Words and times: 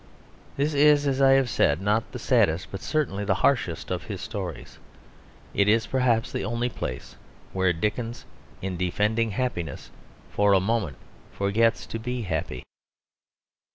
This 0.57 0.73
is, 0.73 1.05
as 1.05 1.21
I 1.21 1.33
have 1.33 1.47
said, 1.47 1.79
not 1.79 2.11
the 2.11 2.17
saddest, 2.17 2.69
but 2.71 2.81
certainly 2.81 3.23
the 3.23 3.35
harshest 3.45 3.91
of 3.91 4.05
his 4.05 4.19
stories. 4.19 4.79
It 5.53 5.67
is 5.67 5.85
perhaps 5.85 6.31
the 6.31 6.43
only 6.43 6.69
place 6.69 7.17
where 7.53 7.71
Dickens, 7.71 8.25
in 8.63 8.77
defending 8.77 9.29
happiness, 9.29 9.91
for 10.31 10.53
a 10.53 10.59
moment 10.59 10.97
forgets 11.31 11.85
to 11.85 11.99
be 11.99 12.23
happy. 12.23 12.63